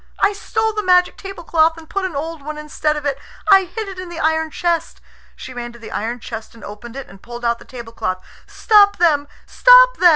I 0.19 0.33
stole 0.33 0.73
the 0.73 0.81
magic 0.81 1.15
tablecloth, 1.15 1.77
and 1.77 1.87
put 1.87 2.05
an 2.05 2.15
old 2.15 2.41
one 2.41 2.57
instead 2.57 2.97
of 2.97 3.05
it. 3.05 3.19
I 3.51 3.65
hid 3.65 3.87
it 3.87 3.99
in 3.99 4.09
the 4.09 4.17
iron 4.19 4.49
chest." 4.49 4.99
She 5.35 5.53
ran 5.53 5.71
to 5.73 5.77
the 5.77 5.91
iron 5.91 6.19
chest 6.19 6.55
and 6.55 6.63
opened 6.63 6.95
it, 6.95 7.05
and 7.07 7.21
pulled 7.21 7.45
out 7.45 7.59
the 7.59 7.65
tablecloth. 7.65 8.19
"Stop 8.47 8.97
them! 8.97 9.27
Stop 9.45 9.97
them!" 9.97 10.09